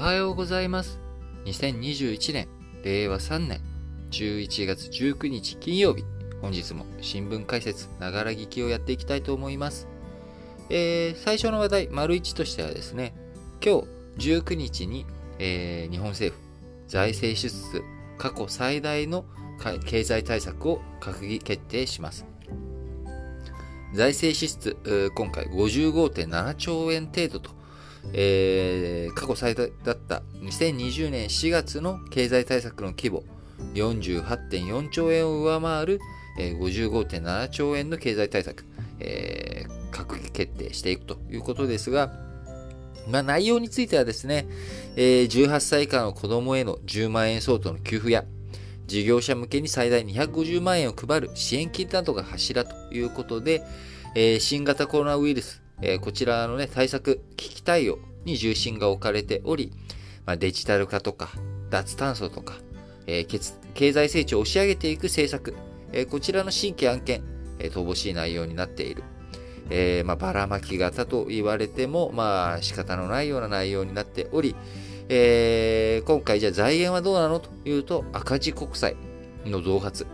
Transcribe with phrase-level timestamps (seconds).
[0.00, 0.98] はようございます。
[1.44, 2.48] 2021年、
[2.82, 3.60] 令和3年、
[4.10, 6.06] 11月19日金曜日、
[6.40, 9.88] 本日も新聞解説、ながら聞きをやっていきたいと思います。
[10.70, 13.12] えー、最初の話題、丸1としてはですね、
[13.62, 13.82] 今
[14.16, 15.04] 日19日に、
[15.38, 17.82] えー、日本政府、財政支出
[18.16, 19.26] 過去最大の
[19.84, 22.24] 経済対策を閣議決定します。
[23.92, 27.59] 財政支出、今回55.7兆円程度と
[28.12, 33.22] えー、過去最多だった2020年4月の経済対策の規模
[33.74, 36.00] 48.4兆円を上回る、
[36.38, 38.64] えー、55.7兆円の経済対策、
[38.98, 42.12] えー、閣議決定していくということですが、
[43.08, 44.46] まあ、内容についてはですね、
[44.96, 48.24] えー、18歳以下の子供への10万円相当の給付や、
[48.86, 53.62] 事業者向けに最大250万円を配る支援金などが柱ということで、
[54.16, 59.72] えー、新型コロナウイルスえー、こちらのね、対策、危機対応に重心が置かれており、
[60.26, 61.30] まあ、デジタル化とか、
[61.70, 62.54] 脱炭素とか、
[63.06, 65.56] えー、経済成長を押し上げていく政策、
[65.92, 67.22] えー、こちらの新規案件、
[67.58, 69.02] えー、乏しい内容になっている。
[69.72, 74.56] えー、まあ、ばらまき型と言われても、まあ、仕方のないような内容になっており、
[75.08, 78.96] えー、今回じゃ財源はどうなのというと、赤字国債
[79.46, 80.06] の増発。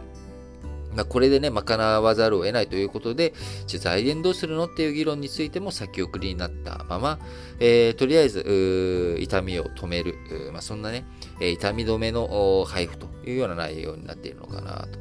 [0.97, 3.35] まあ、これでね、賄わざるを得ないということで、
[3.67, 7.19] じゃ財源どうするのっていう議論についても先送りになったまま、
[7.61, 10.17] えー、とりあえず、痛みを止める、
[10.53, 11.05] まあ、そんなね、
[11.41, 14.99] 痛み止めの配布というような内容になっているのかなと。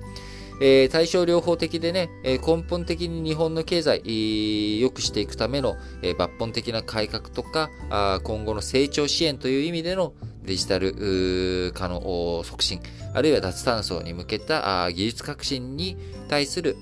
[0.62, 10.14] えー、対症療法的でね、え根本的に日本の経済、良くしていくための、え抜本的な改革とかあ、今後の成長支援という意味での
[10.46, 12.82] デジタル化の促進、
[13.14, 16.78] あるいは脱炭素に向けた技術革新に対する、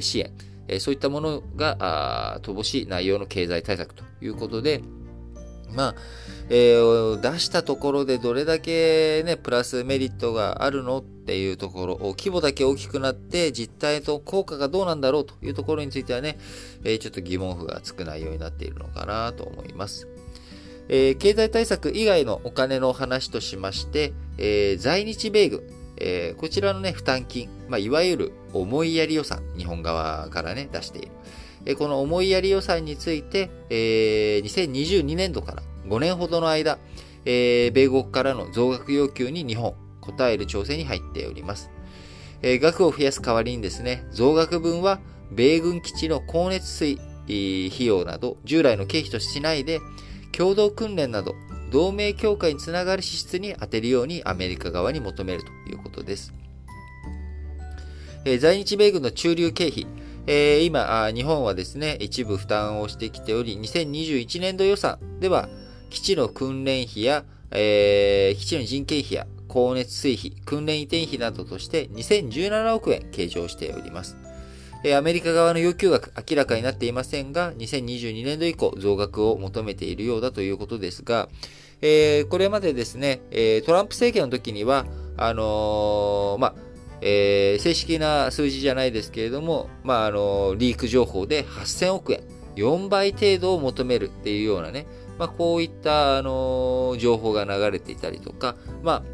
[0.00, 0.30] 支援、
[0.80, 4.82] そういったものが乏しい内容の経済対策ということで、
[5.74, 5.94] まあ、
[6.48, 16.38] えー、出したところでどれだけね、プラスメリットがあるのっていうところ、規模だけ大きくなって実態と効果がどうなんだろうというところについてはね、
[16.82, 20.08] えー、ちょっと疑問符がつく内容になっているのかなと思います。
[20.92, 25.62] えー、経済対策以外のお金の話としまして、えー、在日米軍、
[25.96, 31.08] えー、こちらのね、負担金、まあ、いわゆる思いやり予算、日本側からね、出している。
[31.66, 36.78] えこの思いやり予算について、え2022年度から5年ほどの間、
[37.24, 41.70] えー、米国からの増額要求に日本、答える調整に入っております。
[42.42, 44.98] 額を増やす代わりにですね、増額分は
[45.30, 49.80] 米軍基地の高熱水費用など従来の経費としないで、
[50.32, 51.34] 共同訓練など
[51.70, 56.34] 同盟強化につながる支出に充てるようにアメリカ側に求めるということです。
[58.24, 59.86] えー、在日米軍の駐留経費、
[60.26, 65.48] えー、今、日本はですね、一部負担をしてきており、2021年度予算では、
[65.88, 74.16] 基地の訓練費や、えー、基地の人件費や光熱水費、訓練移転費などとして2017億円計上しております。
[74.96, 81.28] アメリカ側の要求額明らかになっていませんが、2022年度以降増額を求めているようだということですが、
[81.82, 83.20] えー、これまでですね、
[83.66, 84.86] トランプ政権の時には、
[85.18, 86.54] あのまあ、
[87.02, 92.20] え正式な数字じゃないですけれども、まあ、あのリーク情報で8000億円、
[92.56, 94.86] 4倍程度を求めるっていうようなね、
[95.18, 99.04] まあ、こういった、あの情報が流れていたりとか、ま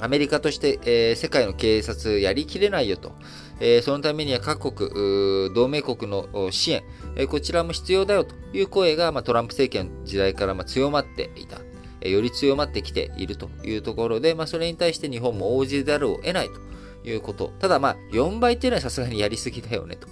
[0.00, 3.12] あ、アメリカとして、えー、世界の警察やりきれないよと。
[3.60, 6.82] え、そのためには各国、同盟国の支援、
[7.16, 11.58] え、こちらも必要だよという声が、ま、トランプ政権の時代からま強まっていた。
[12.00, 17.52] え、より強まってきているというところで、ま、それに対して日本も応じざるを得ないということ。
[17.60, 20.08] ただ、ま、4倍っていうのはさすがにやりすぎだよねと。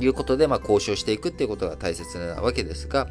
[0.00, 3.08] いうことで、ま、交渉していくっていうことが大切なわけですが、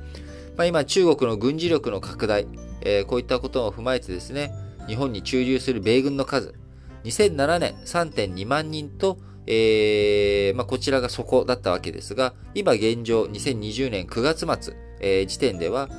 [0.57, 2.47] ま、今、中国の軍事力の拡大、
[2.81, 4.51] え、こういったことを踏まえてですね、
[4.87, 6.55] 日本に駐留する米軍の数、
[7.03, 9.17] 2007年3.2万人と、
[9.47, 15.89] えーまあ、こちらが底だったわけですが、今現状2020年9月末、えー、時点では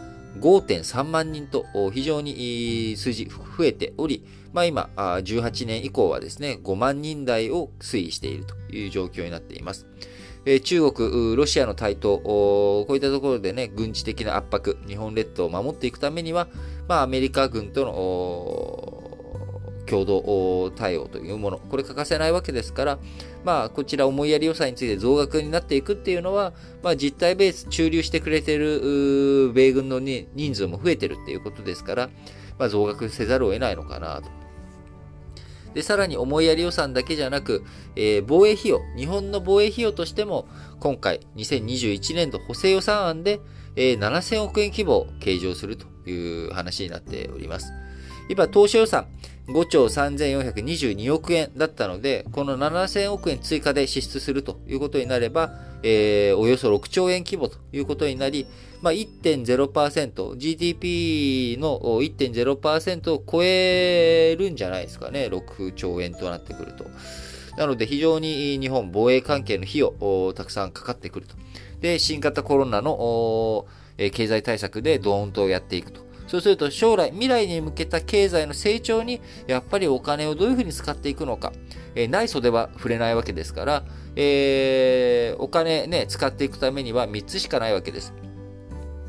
[0.40, 9.87] 5.3万人と非常に数字増えており、まあ、今、18年以降はですね、5万人台を推移しているという状況になっています。
[10.64, 16.48] 中国、ロシアの台頭、こういったところでね、軍事的な圧迫、日本列島を守っていくためには、
[16.88, 19.01] まあ、アメリカ軍との
[19.93, 22.99] 共同対応というもの、これ欠かせないわけですから、
[23.44, 32.11] まあ、こちら思いやり予算について増額になっていくっていうのは、まあ、実態ベース、駐留してくれてる米軍の人数も増えてるっていうことですから、
[32.59, 34.31] まあ、増額せざるを得ないのかなと。
[35.75, 37.62] で、さらに思いやり予算だけじゃなく、
[37.94, 40.49] えー、防衛費用、日本の防衛費用としても、
[40.81, 43.41] 今回2021年度補正予算案で、
[43.77, 47.73] えー、7000億円規模を計上するという話になっております。
[48.31, 49.06] 今、当初予算
[49.49, 55.53] 5兆3422億円だったので、この7000億円追加で支出するということになれば、
[55.83, 58.47] えー、およそ6兆円規模ということになり、
[58.81, 66.87] まあ、1.0%、GDP の1.0%を超えるんじゃないですかね、6兆円となってくると。
[67.56, 71.35] なので非常に日本防衛関係の費用たくさんかかってくると。
[71.81, 73.67] で、新型コロナの
[73.99, 76.12] 経済対策でドーンとやっていくと。
[76.32, 81.52] そうすると将来、未来に向けた経済の成長に、やっぱりお金をどういうふうに使っていくのか。
[81.94, 83.84] えー、内装では触れないわけですから、
[84.17, 88.14] えー、お金ね、使っていくためには3つしかないわけです。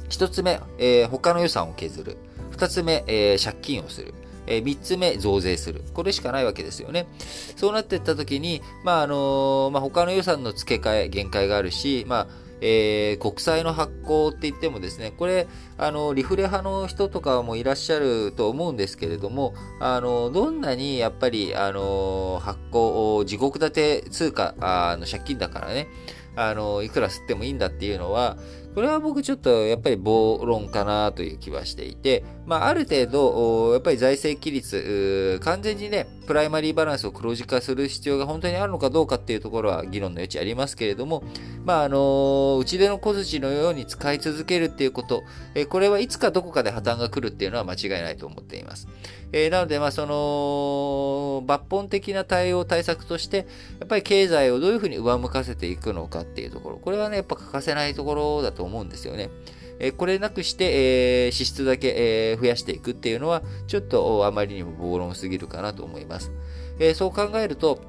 [0.10, 2.18] 1つ目、えー、他の予算を削る。
[2.58, 4.14] 2つ目、えー、借金をする。
[4.46, 5.82] えー、3つ目、増税する。
[5.94, 7.08] これしかないわけですよね。
[7.56, 25.90] そうなっていったときに、まあ、あのー、まあ、他の予算の付け替え、限界があるし、まあ、えー、国債の発行って言ってもですね、これ、あの、リフレ派の人とかもいらっしゃると思うんですけれども、あの、どんなにやっぱり、あの、発行、地獄建て通貨あの借金だからね、
[26.38, 28.38] あの、いくら吸ってもいいんだっていうのは、
[28.74, 41.24] これは僕ちょっとやっぱり暴論かなという気はしていて、まあ、ある程度、やっぱり財政規律、完全にね、プライマリーバランスを黒字化する必要が本当にあるのかどうかっていうところは議論の余地ありますけれども、
[41.64, 45.24] まあ、あの、打ち出の小槌のように使い続けるっていうこと、
[45.54, 48.88] えこれはいつかどこかで破綻が来るっていうのは間違いないと思っています。
[49.34, 53.48] えー、なので、まあ、その、抜本的な対応対策として、
[53.80, 59.30] やっぱり経済をどういうふうに上向かせていくのかっていうところ、これはね、やっぱ欠かせないところだと思うんですよね。
[59.80, 66.32] えこれなくして、えー、支出だけ、えー、増やしていくっていうのは、ちょっとあまりにも暴論すぎるかなと思います。
[66.80, 67.80] えー、そう考えると、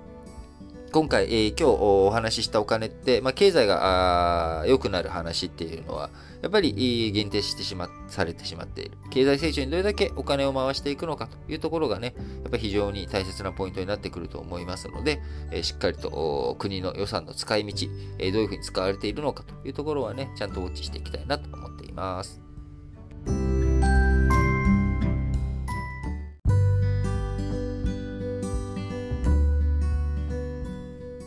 [0.93, 6.09] 今回、え、今日お話ししたお金って、まあ、経済が良くなる話っていうのは、
[6.45, 8.99] やっぱり限定してしま、されてしまっている。
[9.09, 17.89] 経済成長にどれだけお金を回していくのかというところがね、やっぱり非常に大切なポイントになってくると思いますので、えー、しっかりと国の予算の使い道、
[18.19, 22.43] えー、どういうふうに使われているのかというところはね、ちゃんとウォッチしていきたいなと思っています。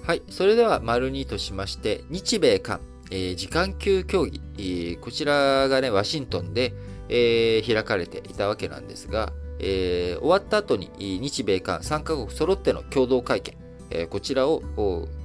[0.05, 0.21] はい。
[0.29, 6.73] それでは、丸2としまして、日米韓、えー、時間級協議、えー、こちらがね、ワシントンで、
[7.09, 13.57] えー、開かれていたわけなんですが、えー、終わった後に日米韓3カ国揃っての共同会見、
[13.89, 14.61] えー、こちらを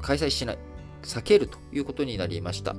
[0.00, 0.58] 開催しない、
[1.02, 2.76] 避けるということになりました。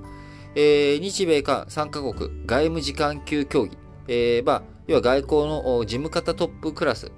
[0.55, 3.77] えー、日米韓3カ国外務次官級協議、
[4.07, 7.11] えーまあ、要は外交の事務方トップクラス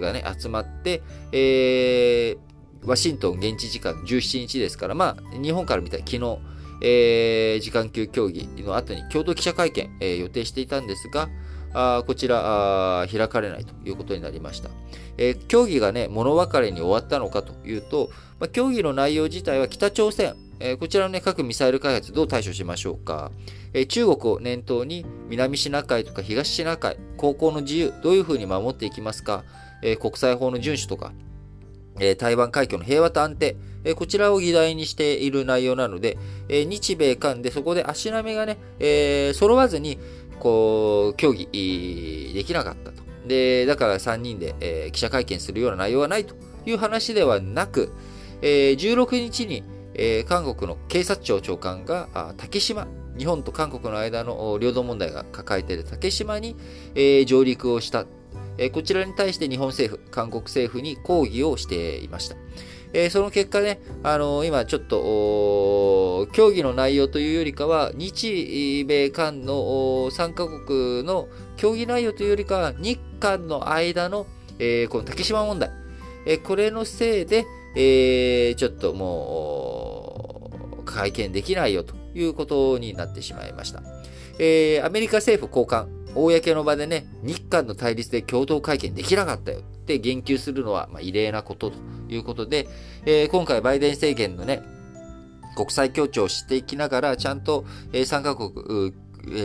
[0.00, 1.02] がね、集まって、
[1.32, 6.38] えー、ワシントン現地時間17日ですから、まあ、日本から見たら昨日、
[6.84, 11.28] えー、時間級協議の後に共同記者会見、えー、予定していたんですが、
[11.74, 14.68] あこちらあ開かれないということになりました。
[15.16, 23.30] えー、協議がね、物別れに終わったのかというと、まあ、協議の内容自体は北朝鮮、えー、こちらの、ね、核ミサイル開発どう対処しましょうか、
[23.72, 29.44] えー、中国を念頭に南シナ海とか東シナ海、航行の自由、どういうふうに守っていきますか、
[29.82, 31.12] え国際法の遵守とか、
[32.00, 36.18] え台湾海峡の平和と安定、えこちらを議題にしている内容なので、
[36.48, 39.98] え日米韓でそこで足並みがね、えー、揃わずに、
[40.38, 43.02] こう、協議できなかったと。
[43.26, 46.34] で、だから3人で、えー、記者会見するような内容はないと
[46.66, 47.92] いう話ではなく、
[48.40, 49.62] えー、16日に、
[49.94, 56.56] え、韓国の警察庁長官が、竹島、日本と韓国の間の領土問題が抱えている竹島に、
[56.94, 58.06] え、上陸をした
[58.58, 62.36] えこちらに対して日本政府、韓国政府に抗議をしていました。
[62.94, 69.54] えその結果ね、あの今ちょっと、協議の内容というよりかは、日米韓の
[70.10, 74.26] 3カ国の協議内容というよりかは、日韓の間の、
[74.58, 75.70] え、この竹島問題、
[76.26, 83.82] えこれのせいで、え、ちょっともう、会見できないよということになってしまいました。
[84.38, 89.60] え、アメリカ政府高官、公の場でね、日韓の対立で共同会見できなかったよ。
[89.60, 91.76] って言及するのは、まあ、異例なことと
[92.08, 92.68] いうことで、
[93.04, 94.62] えー、今回バイデン政権のね、
[95.56, 98.94] 国際協調をしていきながら、ちゃんと、えー、3カ国、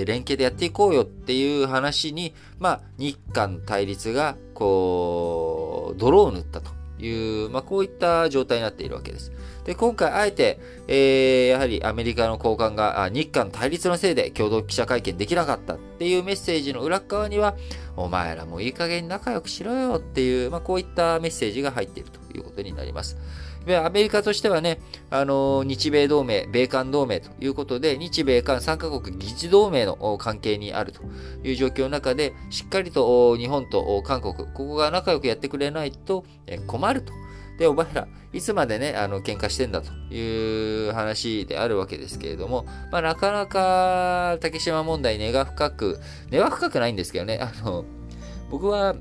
[0.05, 6.76] 連携でやっていこうよっていう話に、まあ、日韓対立が、こう、泥を塗ったと。
[6.99, 9.31] いう、まあ、こういった状態になっているわけです。
[9.65, 17.55] で、今回あえて、えー、やはりアメリカの高官が日韓対立のせいで共同記者会見できなかったっていうメッセージの裏側には、
[17.95, 23.17] お前らもいい加減仲良くしろよっていう、まあ、こういったメッセージが入っているということになります。
[23.75, 31.01] アメリカとしてはね、あの日米同盟、米韓同盟ということで、日米韓3カ国議事同盟の関係にあると
[31.43, 36.25] いう状況の中で、しっかりと日本と韓国、ここが仲良くやってくれないと
[36.67, 37.11] 困ると。
[37.57, 47.83] で、お前ら、いつまでね、あの、喧嘩してんだという話であるわけですけれども、まあ、なかなか、竹島問題根が深く、根は深くないんですけどね、あの、
[48.51, 48.95] 僕は、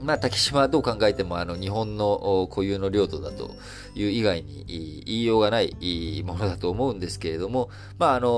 [0.00, 3.50] まあ、竹島はどう考えても、あの、日本の固有の領土だと
[3.94, 4.64] いう以外に
[5.06, 8.28] 言いようがないものだと思うんですけれども、まあ、あの、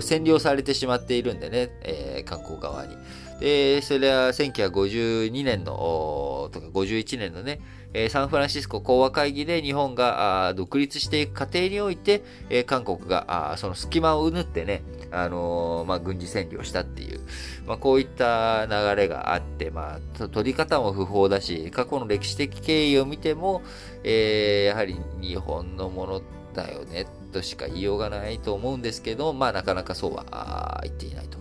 [0.00, 2.96] 占領されてしまっているんでね、えー、観光側に。
[3.40, 7.60] で、それは1952年の、とか51年のね、
[7.94, 14.82] えサンフランシスコ講和会議で日本が独立していく過程において、え韓国がその隙間を縫ってね、
[15.12, 17.20] あのー、まあ、軍事占領したっていう、
[17.66, 23.62] まあ、こういった流れがあって、まあ、取り方も不法だし、過去の歴史的経緯を見ても、
[24.02, 26.22] えー、やはり日本のもの
[26.52, 31.38] だよね、としか言いようがないと思うんですけど、まあ、なかなかそうは言っていないと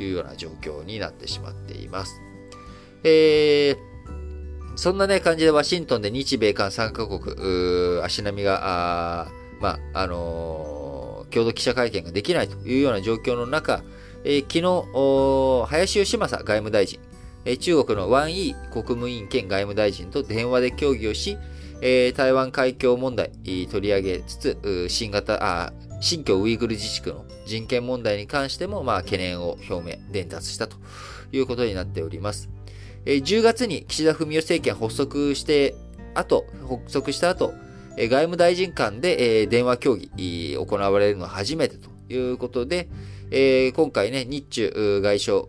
[0.00, 2.22] いうような状況になってしまっています。
[3.04, 3.89] えー
[4.76, 9.28] そんなね、感じでワシントンで日米韓3カ国、足並みが、あ
[9.60, 13.82] まあ、あのー、共同記者会見ができないというような状況の中、
[14.24, 16.98] えー、昨日、林芳正外務大臣、
[17.44, 21.36] えー、中国のワン・イー国務委員兼外務大臣と電話で協議をし、
[21.82, 23.30] えー、台湾海峡問題
[23.70, 30.76] 取り上げつつ、新型、あ新疆ウイグル自治区の人権問題に関しても、まあ、懸念を表明、伝達したと
[31.32, 32.59] いうことになっております。
[33.04, 35.74] 10月に岸田文雄政権発足して
[36.14, 37.52] 後、発足した後、
[37.96, 42.88] 外務大臣間で電話協議行われるのは初めてということで、
[43.76, 45.40] 今回ね、日中外相、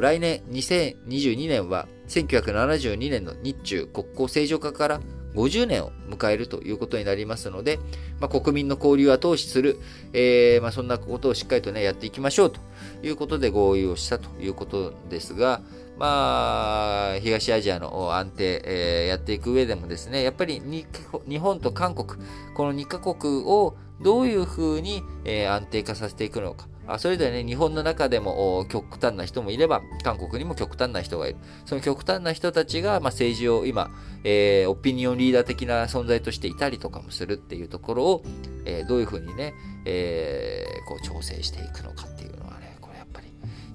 [0.00, 5.00] 来年2022年は1972年の日中国交正常化から
[5.34, 7.78] 50年を迎えるということになりますので、
[8.20, 9.78] まあ、国民の交流を後押しする、
[10.12, 12.60] えー、まあ、そんなことをしっかりとね、やっていきましょうと
[13.02, 15.62] いうことで合意をしたということですが、
[15.98, 22.20] まあ、東アジアの安定、えー、やっていく上でもですね、やっぱり日本と韓国、
[22.54, 26.66] この2カ国をどういうふうに、えー、安定化させていくのか。
[26.86, 31.36] あそれでね、日本の中でも極端な人もいれば、韓国にも極端な人がいる。
[31.64, 33.90] その極端な人たちが、まあ、政治を今、
[34.24, 38.22] えー、オピニオンリーダー的な存在としていたりとかもするっていうところを、
[38.64, 42.41] えー、どういうふうにね、えー、こう調整していくのかっていう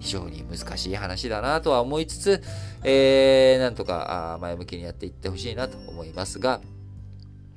[0.08, 2.42] 非常に難しい話だなとは思いつつ、
[2.84, 6.62] えー、なんとか前向きにやっていってほしいなと思いますが、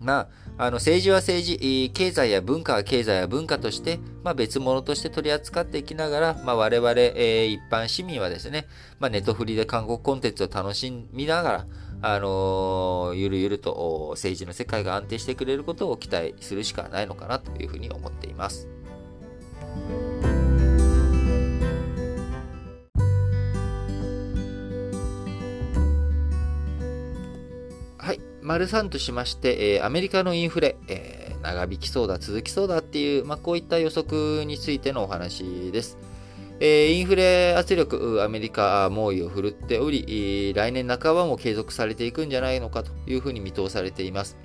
[0.01, 0.29] ま
[0.59, 8.67] あ、あの政治は政治、経済や文化は経済や文化として、まあ、別物として取り扱っていきながら、まあ、我々、えー、一般市民はですね、
[8.99, 11.67] まあ、ネトフリで韓国コンテンツを楽しみながら、
[12.03, 18.67] あのー、ゆるゆると政治の世界が安定してくれることを期待するしかないのかなというふうに思っています。
[28.43, 35.99] 丸3としまして、えー、アメリカのインフレ、えー、長引きそうだ、続きそうだっていう、まあ、こういった予測についてのお話です。
[36.59, 44.37] えー、インフレ圧力、アメリカ猛威を振るっており、来年半ばも継続されていくんじゃないのかというふうに見通されています。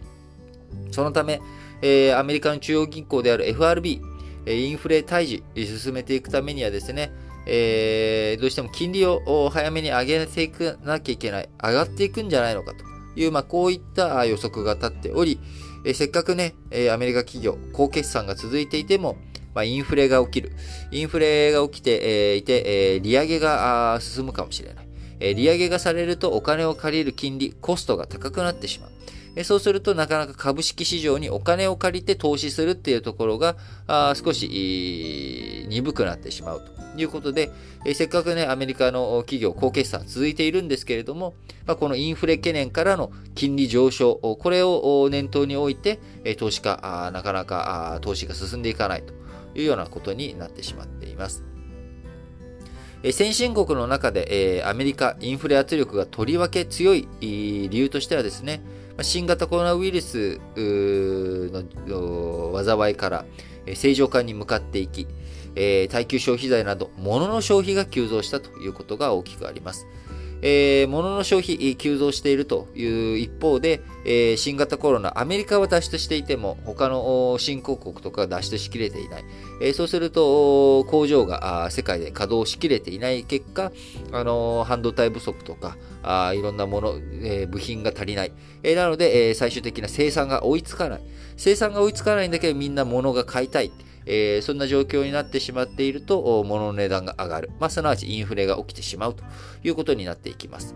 [0.91, 1.41] そのため、
[1.81, 4.01] えー、アメリカの中央銀行である FRB、
[4.47, 7.11] インフレ退治進めていくためにはですね、
[7.47, 15.39] えー、どうしても金利を早めに上げていかなきゃいけない、上がっていくんじゃないのかという、まあ、こういった予測が立っており、
[15.86, 19.17] えせっかくね、えアメリカ企業、高決算が続いていても、
[19.53, 20.51] まあ、インフレが起きる。
[20.91, 24.88] インフレが起きて、えいて、え利上げが進むかもしれない。
[25.19, 28.89] え利上げがされるとお金を借りる金利、コストが高くなってしまう。
[29.44, 33.58] そうするとなかなか株式市場にお金を借りて投資するっていうところが
[34.15, 37.51] 少し鈍くなってしまうということで、
[37.94, 41.34] せっかくね、アメリカの企業高決算続いているんですけれども、
[41.68, 46.00] このインフレ懸念からの金利上昇、これを念頭に置いて、
[46.38, 49.13] 投資家、なかなか投資が進んでいかないと
[49.60, 51.54] いうようなことになってしまっています。
[53.11, 58.61] 先進国の中でアメリカインフレ圧力がとりわけ強い理由としてはですね、
[59.01, 63.25] 新型コロナウイルスの災いから
[63.73, 65.07] 正常化に向かっていき、
[65.55, 69.87] 耐久消費財など物の消費が急増したということが大きくあります。
[70.47, 79.25] えー、物の消費急増しているという一方で、えー、新型コロナ、アメリカは脱出していても、他の新興国とか脱出しきれていない。
[79.59, 83.71] えー、そうすると、工場が世界で稼働しきれていない結果、
[84.11, 88.31] あの半導体不足とか、あいろんなもの、え部品が足りない。
[88.61, 91.01] えなので、え最終的な生産が追いつかない。
[91.37, 93.71] 生産が追いつかないんだけど、みんな物が買いたい。
[94.05, 97.51] えー、そんな状況になってしまっていると、物の値段が上がる。
[97.59, 99.24] まあ、すなわちインフレが起きてしまうと
[99.63, 100.75] いうことになっていきます。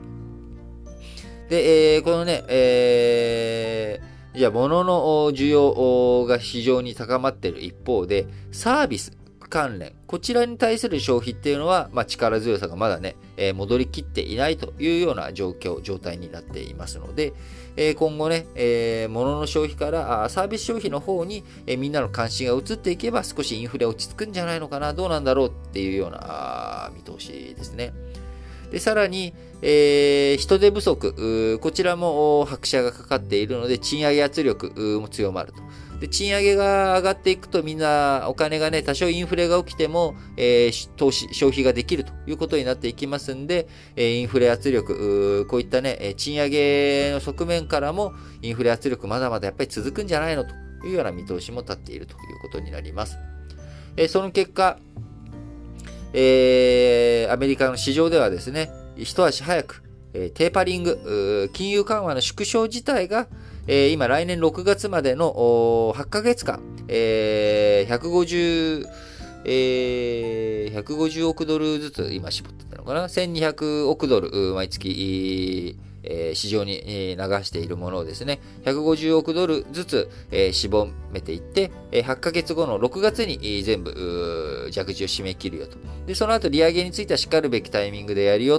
[1.50, 9.17] で、えー、このね、えー、じゃあ、物の需要が非常に高まっている一方で、サービス、
[9.50, 17.33] 関連、こちらに対する消費っていうのは、まあ、力強さがまだね、えー、戻りきっていないというような状況、状態になっていますので、
[17.81, 27.93] え、今後ね、えー、物の消費からサービス消費の方に、えみんなの関心が移っていけば少しインフレ落ち着くんじゃないのかな、どうなんだろうっていうような見通しですね。
[28.71, 35.61] で、さらに、えー、人手不足、こちらも拍車がかかっているので、賃上げ圧力も強まると。
[35.99, 53.17] で、賃上げが上がっていくとみんなお金がね、多少インフレが起きても、えー、投資、消費ができるということになっていきますんで、え、インフレ圧力、こういったね、賃上げの側面からも、インフレ圧力まだまだやっぱり続くんじゃないのというような見通しも立っているということになります。
[53.97, 54.79] えー、その結果、
[56.13, 63.28] えー、アメリカの市場ではですね、一足早く、えー、テーパリング、金融緩和の縮小自体が、
[63.68, 68.88] えー、今来年6月までの8ヶ月間、えー、150、
[69.46, 75.78] えー、150億ドルずつ今絞ってたのかな ?1200 億ドル毎月、
[76.10, 85.78] えー、市場に、流しているものをですね、150億ドルずつ、えー、絞めていって、えー、8ヶ月後の6月に、全部、着地を締め切るよと。
[86.08, 88.58] で、その後利上げについてはしかるべきタイミングでやるよ。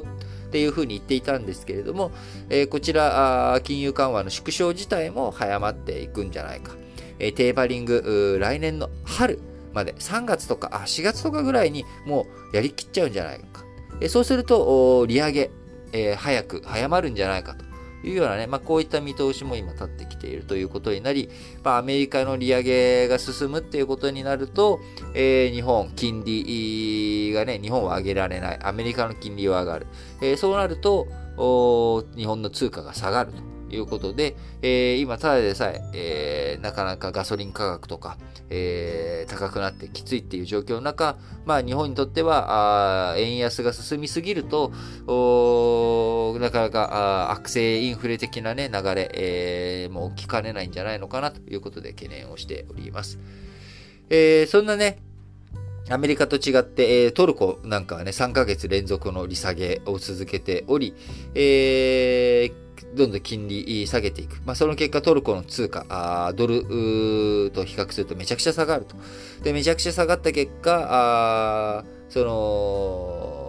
[0.50, 2.10] っていうふうに言っていたんですけれども、
[2.48, 6.72] えー、こちら、金融緩和の縮小自体も早まっていくんじゃないか。
[7.20, 9.38] えー、テーパリング、来年の春
[9.72, 13.64] まで、3月とか、あ、4月とかぐらいにもうやりきっちゃうんじゃないか。
[14.08, 15.50] そうすると、利上げ、
[15.92, 17.70] えー、早く、早まるんじゃないかと。
[18.02, 21.28] いうようなね、まあ、こういった見通しも今立ってきているということになり、
[21.62, 24.80] まあ、アメリカの利上げが進むっていうことになると、
[25.14, 28.58] えー、日本、金利がね、日本は上げられない。
[28.62, 29.86] アメリカの金利は上がる。
[30.22, 31.08] えー、そうなると、
[32.16, 33.42] 日本の通貨が下がると。
[33.76, 38.16] いうことで、えー、今、ただでさええー、なかなかガソリン価格とか、
[38.48, 44.70] えー、高くなってきついっていう状況の中、まあ、日本にとっては、あ円安が進みすぎると、
[46.40, 53.18] なかなかあ悪性インフレ的な、ね、流れ、えー、も起きかねないんじゃないのかなということで懸念をしております。
[54.08, 54.98] えー、そんなね、
[55.88, 60.94] アメリカと違って、えー、トルコなんかはね、3ヶ月連続の利下げを続けており、
[61.34, 64.40] えーどんどん金利下げていく。
[64.44, 66.62] まあ、その結果トルコの通貨、あドル
[67.52, 68.96] と比較するとめちゃくちゃ下がると。
[69.42, 73.39] で、めちゃくちゃ下がった結果、あその、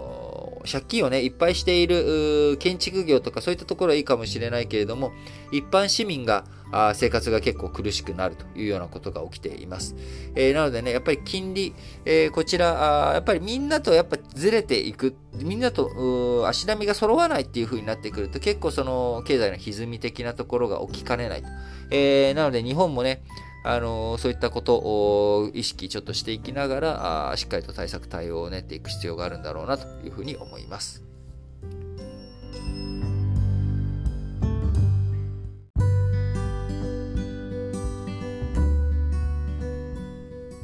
[0.64, 5.12] 借金をね、いっぱいしている建築業とかそういったところはいいかもしれないけれども、
[5.52, 9.94] 一般市民があ生活が結構苦しくなるというようなことが起きています。
[10.34, 21.48] えー、なのでね、やっぱり金利、えー、こちらあ、やっぱりみんなとやっぱずれていく、みんなと足並みが揃わないっていう風になってくると結構その経済の歪み的なところが起きかねないと。
[21.90, 23.22] えー、なので日本もね、
[23.64, 31.02] あのそういったことを意識ちょっとしていきながら、しっかりと対策対応を練っていく必要があるんだろうなというふうに思います。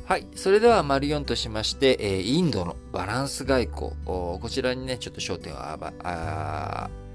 [0.08, 0.26] はい。
[0.34, 3.92] それでは、丸4としまして、えインドのバランス外交。
[4.06, 5.58] こちらにね、ちょっと焦点を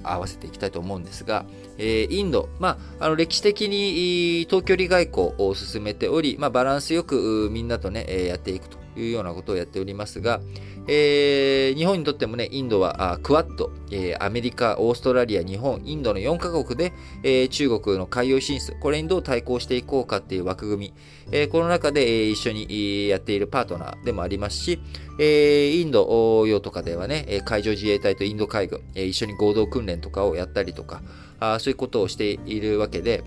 [0.03, 1.45] 合わせていきたいと思うんですが、
[1.77, 8.82] えインド、まあ、あの歴史的に遠距離外交を進めており、まあ、バランスよくみんなとね、やっていくと。
[8.95, 10.41] いうようなことをやっておりますが、
[10.87, 20.93] えー、日本にとってもね、インドはクワッド、えー、アメリカ、オーストラリア、日本、インドの4カ国で、えー、中国の海洋進出、これにどう対抗していこうかっていう枠組み、
[21.31, 24.79] えー、この中で、えー、一緒にやっているパートナーでもありますし、
[25.19, 31.01] えー、インド洋とかではね、海上自衛隊とインド海軍、えー、一緒に合同訓練とかをやったりとか、
[31.39, 33.23] あそういうことをしているわけで、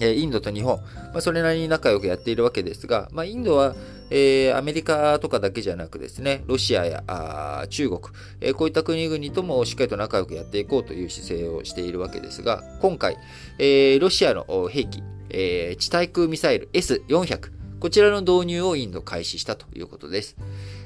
[0.00, 0.78] インドと日本、
[1.12, 3.76] まあ、それなりに仲良くやっているわけですが、まあ、インドは、
[4.10, 8.00] えー、アメリカとかだけじゃなくですね、ロシアやあ中国、
[8.40, 13.16] えー、こういった国々ともしっかりと仲良くやっていこうという姿勢をしているわけですが、今回、
[13.58, 20.36] えー、ロシアの兵器、えー、地対空ミサイル S400、こちらの導入をインド開始したということです。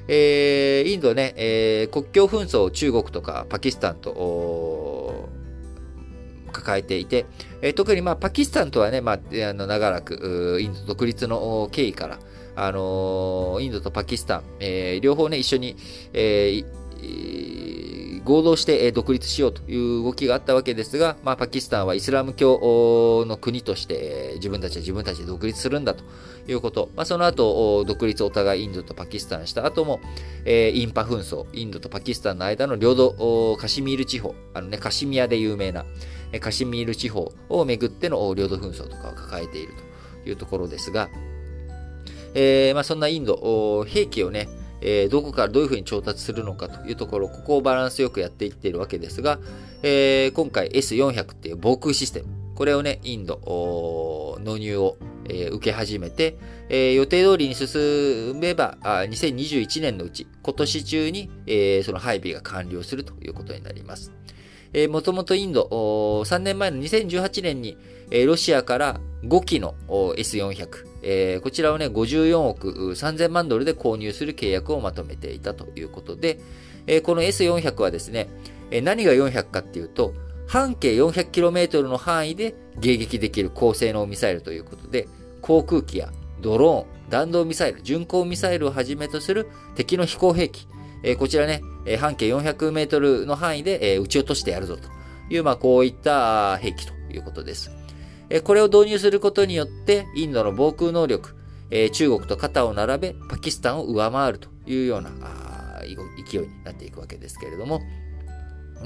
[0.09, 5.29] えー、インドね、えー、国境紛争を中国とかパキスタンと
[6.51, 7.27] 抱えていて、
[7.61, 12.19] えー、特にまあパキスタンとはね、まあ、あの長らくインド独立の経緯から、
[12.61, 15.77] あの、インドとパキスタン、え、両方ね、一緒に、
[16.13, 16.65] え、
[18.25, 26.03] 合同して独立しようという動きがあったわけですが、まあ、パキスタンはイスラム教の国として自分たちは自分たちで独立するんだと
[26.49, 26.91] いうこと。
[26.97, 30.01] まあ、その後、独立お互いインドとパキスタンした後も、
[30.45, 35.87] え、インパ紛争、インドとパキスタンの間の領土、カシミール地方、あのね、カシミヤで有名な、
[36.41, 39.73] カシミール地方をめぐっての領土紛争とかを抱えている
[40.25, 41.09] というところですが、
[42.41, 44.49] えー、まあ、そんなインド、兵器をね、
[44.81, 49.41] えー、どこからどういうふうに調達するのかというところ、ここをバランスよくやっていっているわけですが、
[49.83, 53.41] えー、今回 S400 っていう防空システム、これをね、インド、
[54.45, 54.99] 納入を、
[55.29, 64.13] えー、受け始めて、えー、予定通りに進めばあ、2021年のうち、今年中に、えー、その配備が完了するということになります。
[64.73, 65.69] えー、もともとインド、
[66.25, 67.77] 3年前の2018年に、
[68.13, 76.39] えー、ロシアから5機の S400、えー、こちらをね、54億3000万ドルで購入する契約をまとめていたということで、
[76.87, 78.29] えー、この S400 はですね、
[78.71, 80.13] えー、何が400かっていうと、
[80.47, 85.09] 半径 400km の範囲で迎撃できる高性能ミサイルということで、
[85.41, 90.69] 航空機やドローン、弾道ミサイル、巡航ミサイルをはじめとする敵の飛行兵器、
[91.03, 94.91] えー、こちらね、え半径400メートルの範囲で、え撃ち落としてやるぞと
[95.31, 97.78] いう、まあ、こういった兵器ということです。
[98.45, 101.35] これを導入することによって、インドの防空能力、
[101.93, 105.11] 中国と肩を並べ、パキスタンを上回るというような
[106.31, 107.81] 勢いになっていくわけですけれども、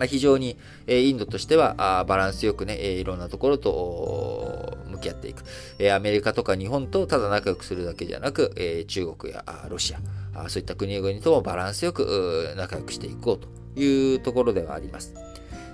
[0.06, 0.56] 非常に、
[0.88, 5.44] インドとしてはバランスよくね、いろんなところと向き合っていく、
[5.92, 9.94] アメリカとか日本とただ仲良くするだけじゃなく、中国やロシ
[10.34, 13.48] ア、そういった国々ともバランスよく仲良くしていこうと
[13.80, 15.12] いうところではあります。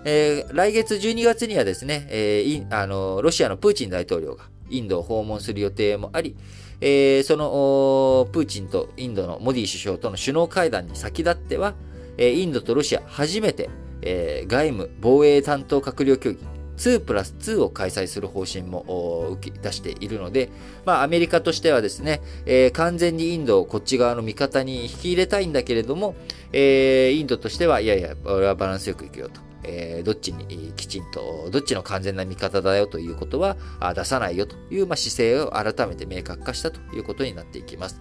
[0.04, 6.36] えー、来月12月にはですね、えー、あのロシアのプーチン大統領がインドを訪問する予定もあり、
[6.80, 11.74] えー、そのプーチンとインドのモディ首相との首脳会談に先立っては、
[12.16, 13.70] えインドとロシア初めて、
[14.02, 16.38] え外務防衛担当閣僚協議
[16.78, 20.50] 2プラス2を開催する方針も受け出しているので、
[20.86, 26.14] まあ、アメリカとしてはですね、えー、完全にインドをこっち側の味方に引き入れたいんだけれども、
[26.52, 29.47] えー、インドとしては、いやいや、俺はバランスよくいくよと。
[29.68, 33.56] え、どっちにきちんと、どっちの完全な味方だよということは
[33.94, 38.00] 出さないよという、ま、姿勢を改めて明確化したということになっていきます。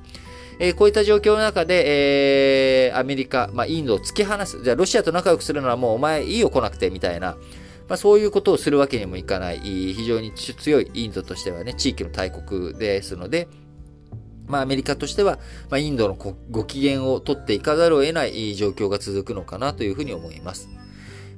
[0.60, 4.64] え、こういった状況の中で、えー、アメリカ、まあ、インドを突き放す。
[4.64, 7.38] じゃあ、ロシアと仲良くするのはもうお前いいよ来なくて、みたいな。
[7.88, 13.48] まあ、そういうことをするわけにもいかない、非常に強いインドとしてはね、地域の大国ですので、
[14.48, 20.70] まあ、アメリカとしては、まあ、インドのご機嫌を取っていかざるを得ない状況が続くのかなというふうに思います。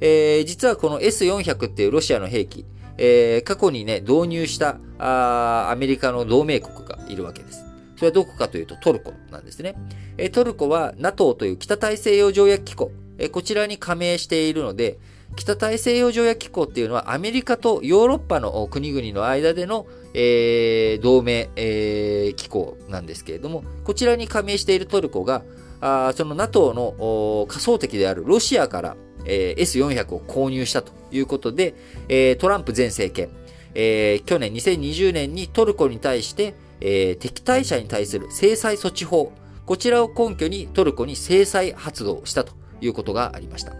[0.01, 2.65] えー、実はこの S400 っていうロシアの兵器、
[2.97, 7.65] えー、過去にね、導入したあアメリカの同盟国がいるわけです。
[7.95, 9.75] それはどこかというとトルコなんですね。
[10.17, 14.99] えー、トルコは NATO という北大西洋条約機構、えー、こちらに加盟しているので、
[15.35, 25.43] 北大西洋条約機構っていうのはアメリカとヨーロッパの国々の間での、えー、同盟、えー、機構なんですけれども、こちらに加盟しているトルコが、
[25.81, 31.75] あその NATO の仮想敵であるロシアから、えー、S400 を購入したということで、
[32.07, 33.29] えー、トランプ前政権、
[33.75, 39.31] えー、去年2020年にトルコに対して、えー、敵対者に対する制裁措置法、
[39.65, 43.73] こちらを根拠にトルコに制裁発動したということがありました。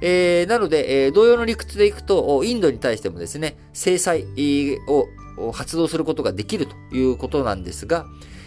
[0.00, 4.26] えー、なので、えー、同様の理屈でいくと、インドに対してもですね、制裁
[4.86, 8.06] を発動することができるということなんですが、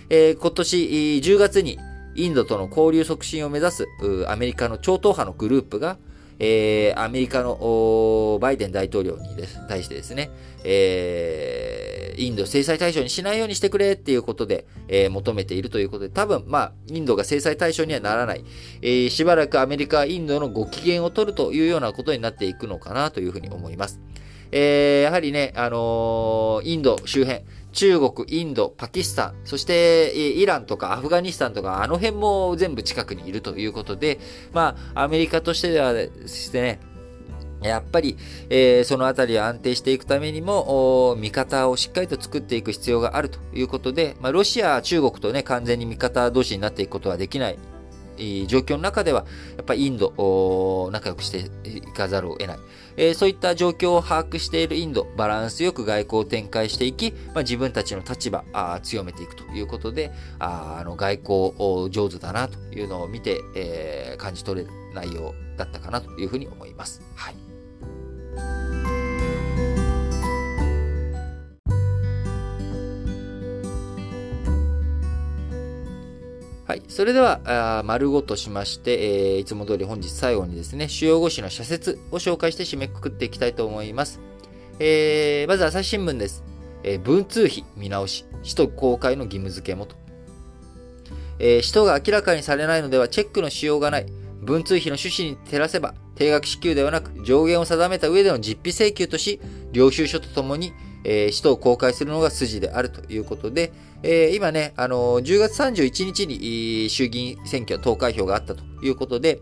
[0.10, 0.78] えー、今年
[1.24, 1.80] 10月に
[2.16, 3.88] インドとの交流促進を目指す
[4.28, 5.98] アメリカの超党派のグループが、
[6.40, 10.30] えー、アメリカのバイデン大統領にです対してですね、
[10.64, 18.44] えー、インド制裁対象にしないようにしてくれっていうことで、えー、求めているということで、多分、まあ、インドが制裁対象にはならない。
[18.82, 24.00] えー、しばらくアメリカ、インドのご機嫌を取るというようなことになっていくのかなというふうに思います。
[24.52, 27.44] えー、やはりね、あのー、インド周辺、
[27.78, 34.20] 中国、インド、パキスタン、そしてイランとかアフガニスタンとか、あの辺も全部近くにいるということで、
[34.52, 36.80] まあ、アメリカとしてはですね、
[37.62, 38.18] やっぱり、
[38.50, 47.60] えー、そのあたりを安定していくためにも、味方をしっかりと作っていく必要があるということで、まあ、ロシア、中国とね、完全に味方同士になっていくことはできない
[48.48, 52.58] 状況の中では、やっぱりインド、仲良くしていかざるを得ない。
[52.98, 67.02] えー、そういった状況を把握しているインド、バランスよく外交を展開していき、まあ、自分たちの立場あ強めていくということで、ああの外交上手だなというのを見て、えー、感じ取れる内容だったかなというふうに思います。
[67.16, 67.36] はい。
[76.68, 76.82] はい。
[76.90, 84.20] それでは、丸ごとしまして、えー、いつも通り本日最後にですね、主要語詞の社説を紹介して締めくくっていきたいと思います。
[84.78, 86.44] えー、まず朝日新聞です。
[86.84, 89.96] えー、文通費見直し、使途公開の義務付けもと。
[91.40, 94.06] えー、使途が明らかにされないのではチェックのしようがない。
[94.42, 99.40] 文通費の趣旨に照らせば、定額支給ではなく上限を定めた上での実費請求とし、
[99.72, 100.74] 領収書とともに、
[101.06, 103.72] えー、使途を公開するのが筋であるということで、
[104.04, 109.42] えー、今ね、あのー、10月31日に衆議院選挙投開票があったということで、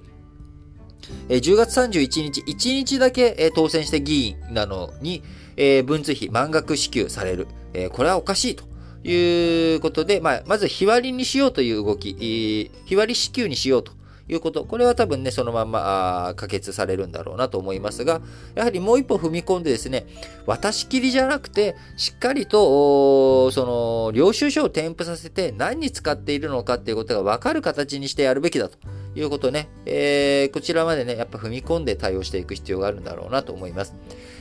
[1.29, 5.23] えー、10月31日、1日だけ、えー、当選した議員なのに、
[5.57, 7.47] えー、文通費満額支給される。
[7.73, 8.63] えー、これはおかしいと
[9.07, 13.91] いうことで、まあ、まず日割りにしようという動き、日割り支給にしようと
[14.27, 14.65] いうこと。
[14.65, 18.21] これは多分ね、そのまま可決されるんだろうなと思いますが、
[18.55, 20.07] やはりもう一歩踏み込んでですね、
[20.45, 28.77] 渡し切りじゃなくて、しっかりと、その、領収書を添付させて何に使っているのかっていうことが分かる形にしてやるべきだと
[29.15, 33.93] いうことね、えー、こちらまでね、やっぱ踏み込んで対応していく必要があるんだろうなと思います。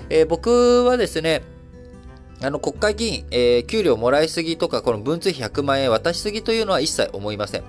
[0.09, 1.43] えー、僕はですね、
[2.41, 7.65] あの、国会議員、えー、給料もらいすぎとか、この文通費100万円渡しすぎというのは一切思いません。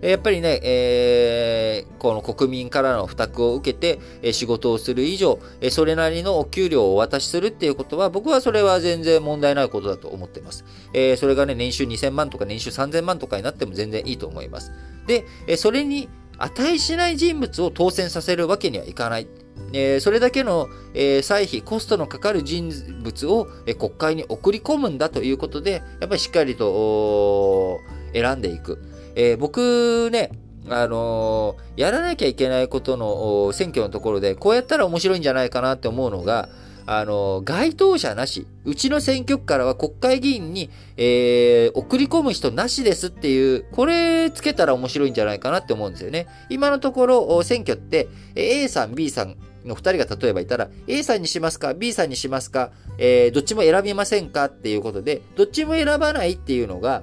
[0.00, 5.38] やっぱりね、えー、この国民からの負託を受けて、仕事をする以上、
[5.70, 10.64] それなりのお給料をお渡しするっていうことは、僕はそれは全然問題ないことだと思っています。
[10.92, 14.72] えー、それがね、年収2000万とか年収3000万とかになっても全然いいと思います。
[15.06, 15.24] で、
[15.56, 16.08] それに
[16.38, 19.28] 値しない人物を当選させるわけにはいかない。
[19.72, 27.80] えー、それだけの、えー、歳費、コストのかかる人物を、えー、国会に送り込むんだということで、やっぱりしっかりと
[28.14, 28.78] 選んでいく。
[29.18, 30.30] えー、僕ね、
[30.68, 36.48] あのー、やらなきゃいけないことの選挙のところで、こうやったら面白いんじゃないかなって思うのが、
[36.86, 38.46] あのー、該当者なし。
[38.64, 46.28] うちの選挙区からは国会議員に、えー、送り込む人なしですっていう、これつけたら面白いんじゃないかなって思うんですよね。
[46.48, 57.02] 今のところ、選挙って、A さん、B さんの2人が例えばいたら、A さんにしますか ?B さんにしますかえー、どっちも選びませんかっていうことで、どっちも選ばないっていうのが、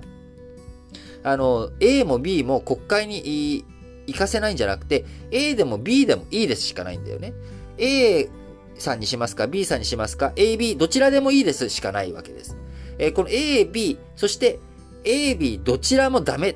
[1.25, 3.65] あの、A も B も国会に
[4.05, 7.33] 行かせないんじゃなくて、A でも B でもいいですしかないんだよね。
[7.79, 8.29] A
[8.75, 12.55] さんにしますか ?B さんにしますか ?AB どちらでもいいですしかないわけです。
[12.99, 14.59] えー、この A、B、そして
[15.03, 16.55] A、B どちらもダメっ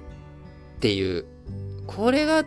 [0.79, 1.25] ていう、
[1.87, 2.45] これが、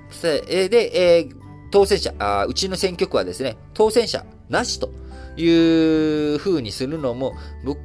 [0.49, 1.35] え、で、えー、
[1.73, 4.93] 当選者あ、うちの選挙区はですね、当選者なしと
[5.37, 7.35] いう風にするのも、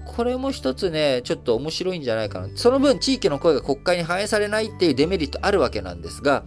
[0.05, 2.49] これも一つね、ちょっと面白いんじゃないかな。
[2.55, 6.43] その分、地域の声が国会に反映されないっていうデメリットあるわけなんですが、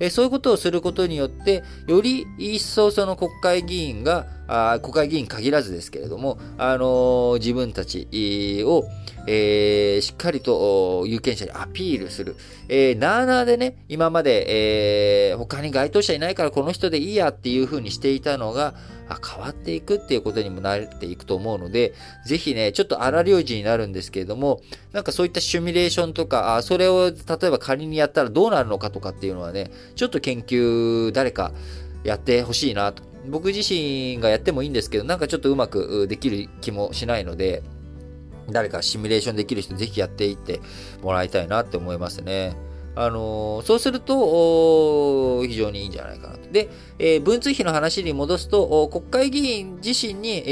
[0.00, 8.08] えそういうことをすることによって、より一層その国会議員が、あ国会議員限らずですけれども、あのー、自分たち
[8.64, 8.84] を、
[9.28, 12.34] えー、しっかりと有権者にアピールする。
[12.68, 18.74] えー、なーなーでね、今まで、えー、他に該当者いないからこの人でいいやっていう風にしていたのが、
[19.12, 21.94] あ変わっていくっていうことにもなっていくと思うので、
[22.26, 24.60] ぜひね、ちょっと荒領事になるんですけれども、
[24.92, 31.52] なんかそういったシミュレーションとか、あそれを例えば仮にやったらどうなるのかとかっていうのはね、ちょっと研究誰か
[32.04, 33.02] やってほしいなと。
[33.28, 37.62] 僕自身がやってもいいんですけど、なんかちょっとうまくできる気もしないので、
[38.50, 40.60] 誰かシミュレーションできる人ぜひやっていって
[41.02, 42.56] もらいたいなって思いますね。
[42.94, 46.50] あの、そうすると、非常にいいんじゃないかなと。
[46.52, 50.50] で、えー、文通費の話に戻すと、国会議員自身に、え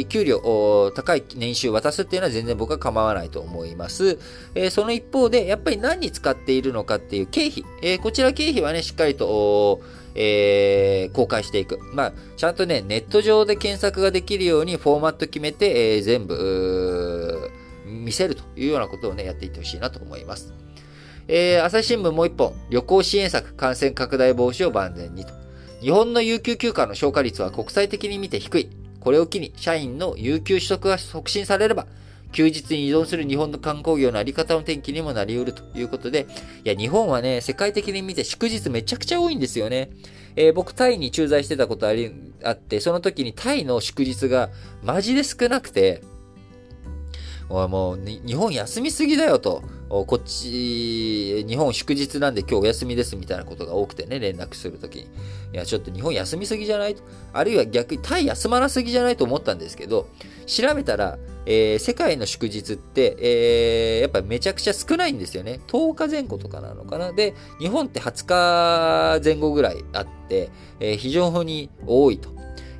[0.00, 4.18] ー、給料、高い年収渡すっていうのは全然僕は構わないと思います。
[4.54, 9.80] えー、その一方で、やっぱり何に使っているのかっていう経費、えー、こちら経費はね、しっかりと、
[10.14, 11.78] えー、公開していく。
[11.94, 17.50] まあ、ちゃんとね、ネット上で検索ができるようにフォーマット決めて、えー、全部、
[17.86, 20.52] 見せるというようなことをね、やっていってほしいなと思います。
[21.28, 25.32] えー、朝日新聞もう一本、旅行支援策、感染拡大防止を万全にと。
[25.80, 28.70] 日本の有給休暇の消化率は国際的に見て低い。
[29.00, 31.86] これを機に、社員の有給取得が促進されれば、
[32.32, 36.26] 休日に依存する日本の観光業のあり方の転機にもなり得るということで、
[36.64, 39.90] いや、日本はね、世界的に見て祝日めちゃくちゃ多いんですよね。
[40.36, 42.12] えー、僕、タイに駐在してたことあり、
[42.44, 44.50] あって、その時にタイの祝日が
[44.82, 46.02] マジで少なくて、
[47.50, 49.62] もう、日本休みすぎだよと。
[49.88, 55.02] こっち、日本祝日なんで今日お休みですみたいなことが多くてね、連絡するときに。
[55.02, 55.08] い
[55.54, 57.02] や、ちょっと日本休みすぎじゃないと。
[57.32, 60.08] あるいは逆にタイ休まなすぎじゃないと思ったんですけど、
[60.46, 65.58] 調べたら、えー、世界の祝日って、えー、やっぱめちゃくちゃ少ないんですよね。
[65.66, 67.12] 10日前後とかなのかな。
[67.12, 72.30] で、日本って20日前後ぐらいあって、えー、非常に多いと。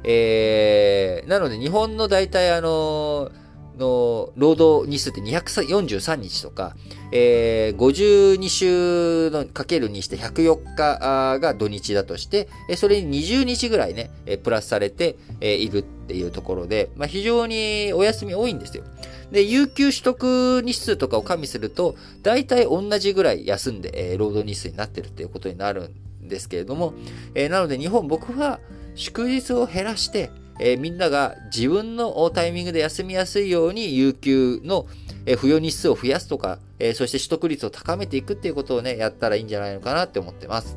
[0.05, 3.50] えー、なので日本の大体あのー
[3.81, 6.77] の労働日数って243日とか、
[7.11, 14.11] えー、52週のかけるにして104日が土日だとして、それに20日ぐらいね、
[14.45, 18.85] プラスされているっていうところで、まあ、非常にお休み多いんですよ。
[19.33, 25.89] で、有給取得日数とかを加味すると、大体同じぐらい休んで、えー、労働日数になってるっていうことになる
[26.23, 26.95] んですけれども、
[27.35, 28.61] えー、なので日本、僕は
[28.95, 30.31] 祝日を減らして、
[30.63, 34.87] えー、みんなが自分のタイミングで休みやすいように有給の、
[35.25, 40.77] えー、付与日数を増やすとか、えー、そして取得率を高めていくっていうことをね、やったらいいんじゃないのかなって思ってます。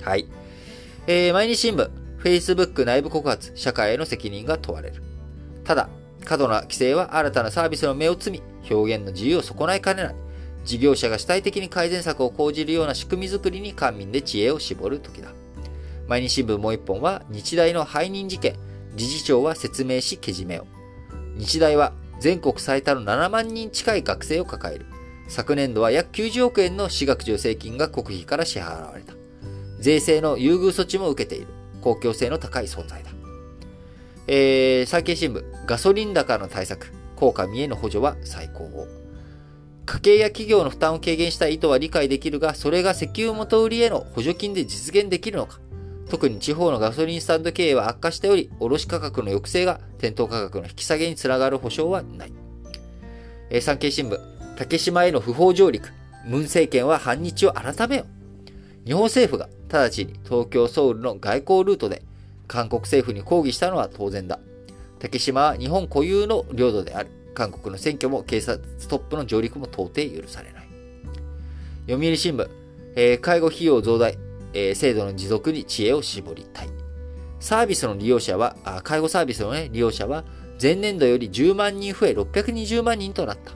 [0.00, 0.26] はい。
[1.06, 1.90] えー、毎日新聞、
[2.22, 5.02] Facebook 内部告発、社会への責任が問われる。
[5.64, 5.90] ただ、
[6.24, 10.14] 過度な規制は新たなサービスの目を摘み、表現の自由を損ないかねない。
[10.64, 15.28] 事業者が主体的に改善策を講じるような仕組みづくりに官民で知恵を絞る時だ。
[16.06, 18.56] 毎日新聞もう一本は、日大の背任事件、
[18.98, 20.66] 理事長は説明しけじめを。
[21.36, 24.86] 日大は全国最多の7万人近い学生を抱える。
[25.28, 29.14] 昨年度は約90億円の私学助成金が国費から支払われた。
[29.78, 31.46] 税制の優遇措置も受けている。
[31.80, 33.10] 公共性の高い存在だ。
[34.26, 38.88] えー、産経新聞、ガソリン高の対策、効果見えの補助は最高を。
[39.86, 45.60] 家計や企業の負担を軽減した意図は理解できるが、それが石油元売りへの補助金で実現できるのか。
[46.08, 52.32] 特に地方のガソリンスタンド経営は悪化しており、卸価格の抑制が店頭価格の引き下げにつながる保証はない。
[53.50, 54.18] えー、産経新聞、
[54.56, 55.90] 竹島への不法上陸、
[56.24, 58.06] ムン政権は反日を改めよ。
[58.84, 62.02] 日本政府が直ちに東京ソウルの外交ルートで
[62.46, 64.38] 韓国政府に抗議したのは当然だ。
[64.98, 67.10] 竹島は日本固有の領土である。
[67.34, 70.68] 韓国の選挙も警察トップの上陸も到底許されない。
[71.86, 72.48] 読売新聞、
[72.96, 74.18] えー、介護費用増大、
[74.58, 76.68] えー、制度の持続に知恵を絞りたい。
[77.40, 80.24] サービスの利用者は、あ介護サービスの、ね、利用者は
[80.60, 83.52] 前年度より10万人増え620万人となった。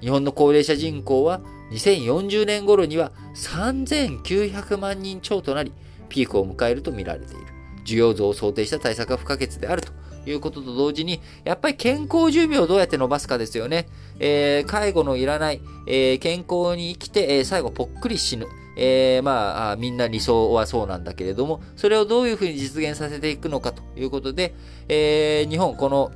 [0.00, 5.72] 日本の高齢者人口は2040年頃には3900万人超となり、
[6.08, 7.46] ピークを迎えると見られている。
[7.84, 9.92] 需要増を想定した対策が不可欠であると
[10.26, 13.86] いうことと同時に、やっぱり健康寿命をどうやって伸ばすかですよね。
[14.18, 18.46] えー、介護のいらない、えー、健康に生きて、えー、最後ぽっくり死ぬ。
[18.76, 24.54] えー、まあ、みんな理想はそうなんだけれども、それをどういうふうに実現させていくのかということで、
[24.88, 26.10] えー、日本、この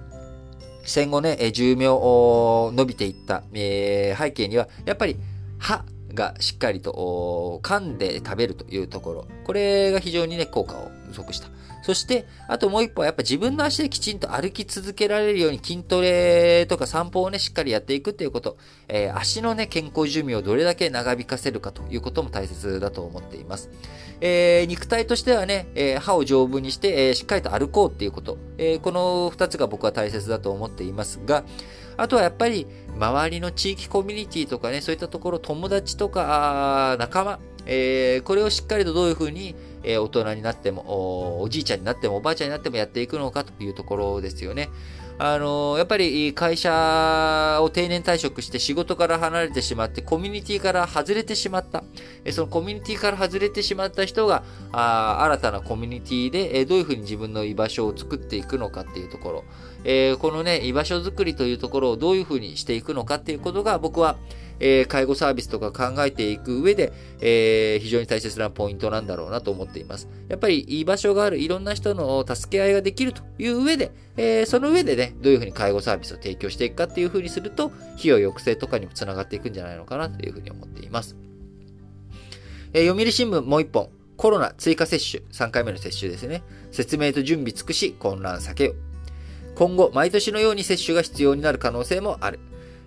[0.85, 5.17] 戦後ね、寿命を伸びていった、えー、背景には、やっぱり
[5.59, 5.85] 歯
[6.17, 11.49] がしっかりと噛んで食べるというところ、これが非常にね、効果を予測した。
[11.87, 18.57] そして、あともう一歩はやっぱ自分の足できちんと歩き続けられるように筋トレとか散歩をね、しっかりやっていくっていうこと。
[18.89, 23.71] えー、足のね、健康寿命をどれだけ長引かせるかということも大切だと思っています。
[24.21, 28.37] えー、肉体としてはね、えー、歯を丈夫にして、えしっかりと歩こうっていうこと。
[28.59, 31.45] えこの二つが僕は大切だと思っていますが、
[31.97, 32.67] あとはやっぱり、
[32.99, 44.71] 周りの地域コミュニティとかね、そういったところ、友達とか、仲間、えー、これをしっかりとどういうふうに、えー、大人になってもお、じいちゃんになっても、おばあちゃんになってもやっていくのかというところですよね。
[45.19, 51.83] あのー、やっぱり会社を定年退職して仕事から離れてしまって、コミュニティから外れてしまった。
[52.25, 59.45] えそのコミュニティから外れてしまった人が、あ新たなコミュニティで、えどういうふうに自分の居場所を作っていくのかっていうところ。
[59.89, 64.17] えー、このね、居場所づくりというところをどういうふうにしていくのかっていうことが、僕は、
[64.59, 70.09] えー、介護サービスとか考えていく上で、えー、非常に大切なポイントなんだろうなと思っています。
[70.29, 81.15] やっぱり居場所がある、いろんな人の助け合いができるという上で、えー、その上でね、どういうふうに介護サービスを提供していくかっていうふうにすると、費用抑制とかにもつながっていくんじゃないのかなというふうに思っています。
[82.73, 83.91] えー、読売新聞もう一本。
[84.17, 86.43] コロナ追加接種、3回目の接種ですね。
[86.73, 88.75] 説明と準備尽くし、混乱避けよ。
[89.57, 92.39] 今後、毎年のように接種が必要になる可能性もある。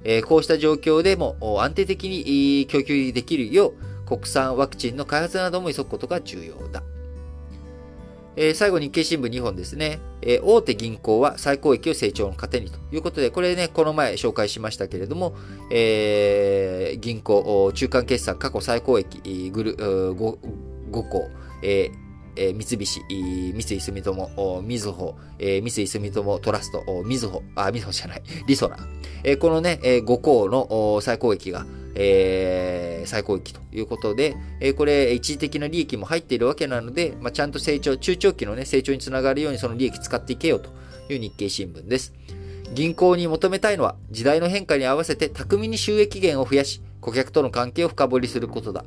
[0.03, 3.73] えー、こうした状況でも安定的に供給できるよ
[4.05, 6.83] う、国産ワクチンの開発なども急ぐことが重要だ。
[8.35, 9.99] えー、最後、日経新聞2本ですね。
[10.21, 15.35] えー、大手銀行は最高益を成長の糧にということで、これね、この前紹介しましたけれども、
[15.71, 20.37] えー、銀行、中間決算過去最高益グル 5,
[20.91, 21.29] 5校、
[21.63, 22.08] えー
[22.39, 28.77] えー、三菱、三井住友、みずほ、えー、三井住友トラスト、みずほ、あ、みずほじゃない、リソナ、
[29.23, 31.65] えー、このね、えー、5項の最高益が、
[31.95, 40.69] えー、最高益ということで、えー、これ、一時的な利益も入っているわけなので、まあ、ちゃんと成長、中長期のね、成長につながるようにその利益使っていけよと
[41.11, 42.13] いう日経新聞です。
[42.73, 48.85] 銀行に求めたいのは、時代の変化に合わせて巧みに収益源を増やし、顧客との関係を深掘りすることだ。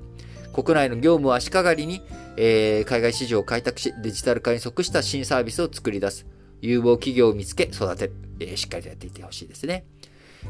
[0.53, 2.03] 国内の業務を足かがりに、
[2.37, 6.27] えー、海外市場を開拓し、デジタル化に即した新サービスを作り出す。
[6.61, 8.13] 有望企業を見つけ、育てる。
[8.41, 9.85] えー、しっかりとやっていってほしいですね。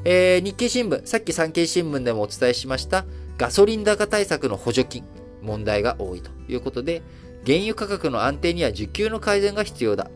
[0.04, 3.04] えー、日経新聞、さっき産経新聞でもお伝えしました
[3.38, 5.04] ガソリン高対策の補助金、
[5.42, 7.02] 問題が多いということで、
[7.44, 10.10] 原油価格の安定には需給の改善が必要だ。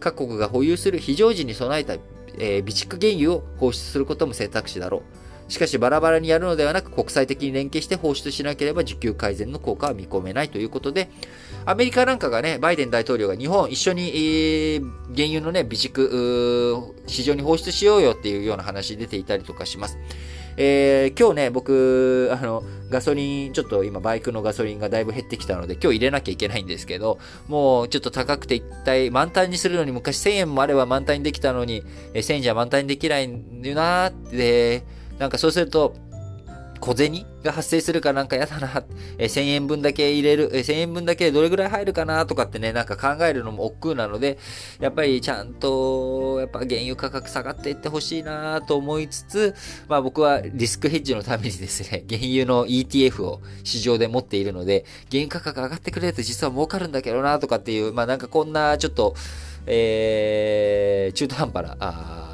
[0.00, 5.02] 各国が保有する非常時に備えた、えー、備蓄原油を放出することも選択肢だろう。
[5.50, 11.10] しかしバラバラにやるのではなく国際的に連携して放出しなければ需給改善の効果は見込めないということで、
[11.66, 14.80] アメリカなんかがね、バイデン大統領が日本一緒に、えー、
[15.14, 19.98] 原油のね、備蓄、市場に放出しようよっていうような話出ていたりとかします。
[20.56, 31.82] えー、今日ね、僕、あの、ガソリン、ちょっと今バイクのガソリンがだいぶ減ってきたので、今日入れなきゃいけないんですけど、もうちょっと高くて一体満タンにするのに昔1000円もあれば満タンにできたのに、
[32.14, 35.94] 1000円じゃ満タンにできないんだよなーって、なんかそうすると、
[36.80, 38.84] 小銭が発生するかなんかやだな、
[39.18, 44.38] えー、1000円分だけ入れる、えー、1000円分だけどれぐらい入るかなとかってね、なんか考えるのも億劫なので、
[44.80, 49.54] やっぱりちゃんと、やっぱ原油価格下がっていってほしいなと思いつつ、
[49.88, 59.14] まあ僕はリスクヘッジのためにですね、 原油の ETF を市場で持っているので、原油価格上がってくれると実は儲かるんだけどなとかっていう、まあなんかこんなちょっと、
[59.66, 62.29] えー、中途半端な、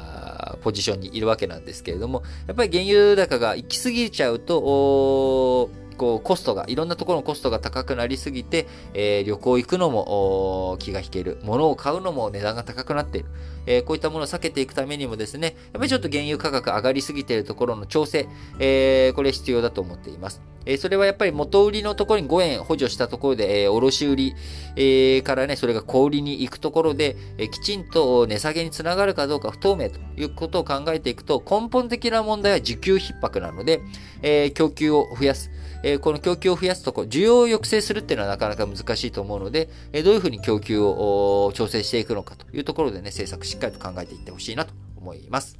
[0.67, 11.39] ポジションにいるわけなんですけれども、やっぱり原油高が行き過ぎちゃうと、こう、コストが、いろんなところのコストが高くなりすぎて、えー、旅行行くのも気が引ける。
[11.43, 13.29] 物を買うのも値段が高くなっている。
[13.67, 18.27] えー、こういったものを避けていくためにもですね、やっぱりちょっと原油価格上がりすぎているところの調整、
[18.59, 20.41] えー、これ必要だと思っています。
[20.65, 24.35] えー、それはやっぱり元売りのところに5円補助したところで、えー、卸売り、
[24.75, 33.81] え、からね、それが小売りに行くところで、え、きちんと値下げにつながるかどうか不透明ということを考えていくと、根本的な問題は需給逼迫なので、
[34.21, 35.51] え、供給を増やす。
[35.93, 45.57] え、この供給を増やすとこ、需要を抑制するっていうのはなかなか難しいと思うので、え、どういうふうに供給を調整していくのかというところでね、政策しっかりと考えていってほしいなと思います。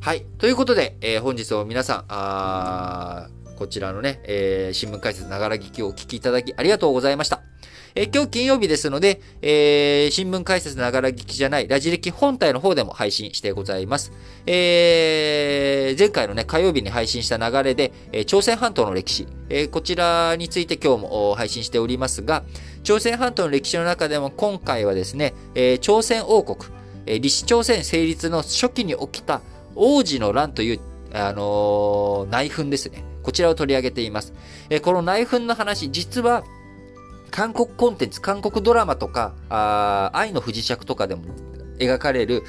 [0.00, 0.26] はい。
[0.38, 7.42] ということで、え、本日も皆さん、あこちらのね、えー、新聞解説ながら聞きをお聞きいただきありがとうございました。
[7.96, 14.10] え今日金曜日ですので、えー、新聞解説ながら聞きじゃない、ラジ歴本体の方でも配信してございます。
[14.46, 22.42] えー、前回のね、火曜日に配信した流れで、え、朝鮮半島の歴史、え、こちらについて今日も配信しておりますが、
[22.82, 26.72] 朝鮮半島の歴史の中でも今回はですね、え、朝鮮王国、
[27.06, 29.40] えー、李朝鮮成立の初期に起きた
[29.76, 30.80] 王子の乱という、
[31.12, 33.04] あのー、内紛ですね。
[33.22, 34.34] こちらを取り上げています。
[34.68, 36.42] え、この内紛の話、実は、
[37.30, 41.22] 韓国コンテンツ、韓国ドラマとか、あ愛の不時着とかでも
[41.78, 42.44] 描かれる、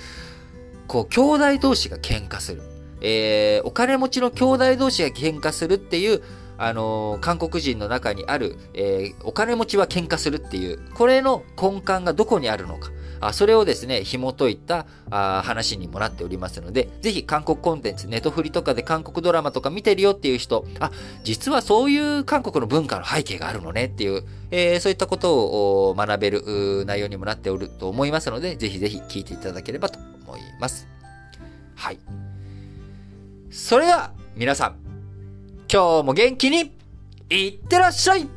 [0.88, 1.22] こう、兄
[1.56, 2.62] 弟同士が喧嘩する。
[3.02, 6.22] えー、お金持ちの兄弟同士が喧嘩するっていう、
[6.58, 12.92] あのー、韓国人の中にある、えー、お金持ちは喧嘩するっていう、これの根幹がどこにあるのか。
[13.20, 20.91] あそれをですね、紐解いたあ話にもなっておりますので、ぜひ韓国コンテンツ、ネトフリとかで韓国ドラマとか見てるよっていう人、あ、
[21.24, 30.88] 実はそういう韓国の文化の背景があるのねっていう、えー、そういったことを学べる内容にもなっておると思いますので、ぜひぜひ聞いていただければと思います。
[31.76, 31.99] はい。
[33.51, 34.76] それでは、皆さん、
[35.72, 36.74] 今日も元気に、
[37.30, 38.28] いってらっしゃい